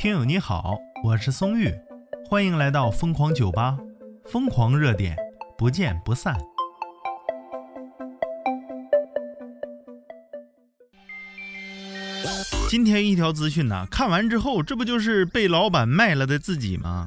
[0.00, 1.70] 听友你好，我是松玉，
[2.26, 3.76] 欢迎来到疯狂酒吧，
[4.24, 5.14] 疯狂热点，
[5.58, 6.34] 不见不散。
[12.70, 17.06] 今天一条资讯呢，看完之后，这不就是被老板卖了的自己吗？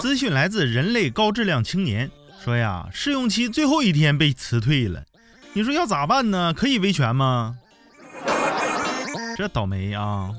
[0.00, 2.10] 资讯来自人类高质量青年，
[2.42, 5.04] 说呀，试用期最后一天被辞退了，
[5.52, 6.52] 你说要咋办呢？
[6.52, 7.58] 可以维权吗？
[9.36, 10.32] 这倒霉啊！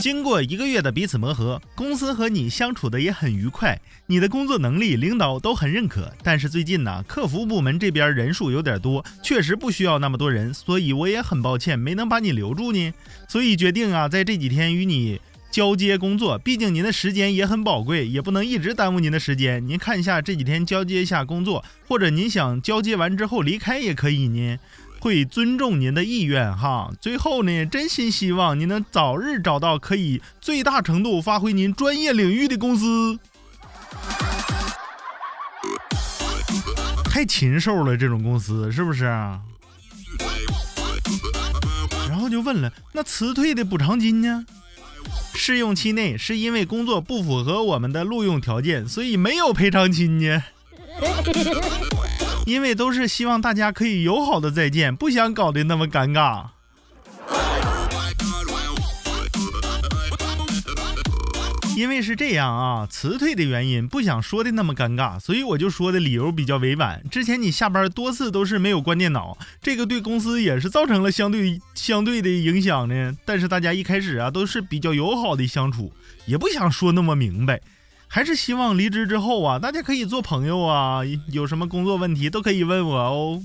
[0.00, 6.12] 经过一个月的彼此磨合，公司和你相处的也很愉快，你的工作能力领导都很认可。
[6.24, 12.92] 但是最近呢，客服部门这边人数有点多，确实不需要那么多人，所以我也很抱歉没能把你留住呢。
[13.28, 15.20] 所以决定啊，在这几天与你
[15.52, 19.64] 交接工作，毕竟您的时间也很宝贵，也不能一直耽误您的时间。
[19.64, 24.58] 您看一下这几天交接一下工作，或者您想交接完之后离开也可以呢。
[25.02, 26.92] 会尊重您的意愿哈。
[27.00, 33.18] 最后呢，真心希望您能早日找到可以最大程度发挥您专业领域的公司。
[37.04, 39.06] 太禽兽了，这种公司是不是？
[42.08, 44.46] 然后就问了，那辞退的补偿金呢？
[45.34, 50.44] 试用期内是因为工作不符合我们的录用条件，所以没有赔偿金呢。
[52.44, 56.46] 因为都是希望大家可以友好的再见，不想搞得那么尴尬。
[61.74, 67.02] 因为是这样啊，辞退的原因不想说的那么尴尬，所以我就说的理由比较委婉。
[67.10, 73.16] 之前你下班多次都是没有关电脑，这个对公司也是造成了相对相对的影响呢。
[73.24, 75.92] 但是大家一开始啊都是比较友好的相处，
[76.26, 77.60] 也不想说那么明白。
[78.14, 83.42] 还是希望离职之后啊，大家可以做朋友啊，有什么工作问题都可以问我哦。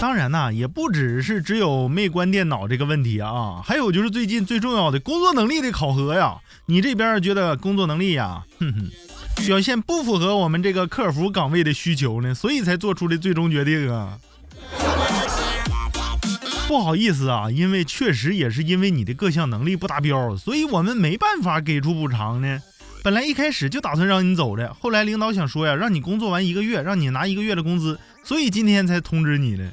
[0.00, 6.36] 当然呐，也不只是只有没关电脑这个问题啊，还有就是最近最重要的工作能力的考核呀。
[6.66, 14.16] 你这边觉得工作能力呀，哼哼，表现不符合我们这个客服岗位的需求呢，所以才做出的最终决定啊。
[16.68, 22.62] 不好意思啊，因为确实也是因为你的各项能力不达标，所以我们没办法给出补偿呢。
[23.02, 29.72] 本来一开始就打算让你走的，后来领导想说呀，让你工作完一个月，让你拿一个月的工资，所以今天才通知你的。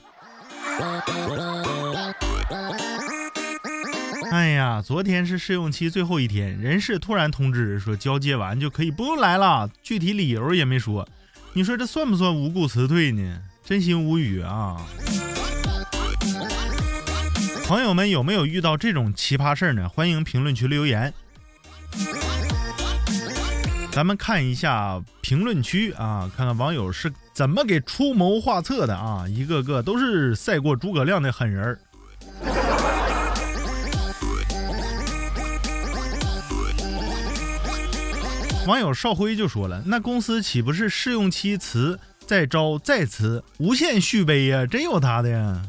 [4.31, 11.05] 哎呀，昨天是试用期最后一天，人事突然通知说交接完就可以不用来了，具体理由也没说。
[11.51, 13.41] 你说这算不算无故辞退呢？
[13.66, 14.78] 真心无语啊！
[17.67, 19.89] 朋友们有没有遇到这种奇葩事儿呢？
[19.89, 21.11] 欢迎评论区留言。
[23.91, 29.25] 咱们看一下评论区啊，看看网友是怎么给出谋划策的啊！
[29.27, 31.79] 一个个都是赛过诸葛亮的狠人儿。
[38.67, 44.67] 网友邵辉就说了：“那公司岂不是试用期辞再招再辞，无限续杯呀？
[44.67, 45.63] 真有他的呀！”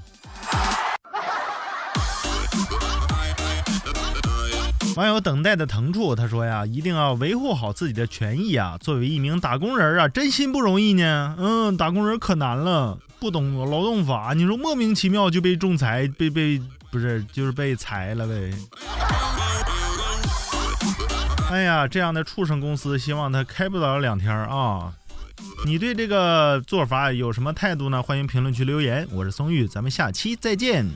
[4.97, 8.79] 网友等待的疼处，他说呀，一定要维护好自己的权益啊！
[8.81, 11.37] 作为一名打工人啊，真心不容易呢。
[11.39, 16.59] 嗯，打工人可难了，不懂劳动法，你说莫名其妙就被仲裁，被被
[16.91, 18.51] 不是就是被裁了呗？
[21.51, 24.95] 哎呀，这样的畜生公司，希望他开不了两天啊！
[25.67, 28.03] 你对这个做法有什么态度呢？
[28.03, 29.07] 欢迎评论区留言。
[29.13, 30.87] 我是松玉，咱们下期再见。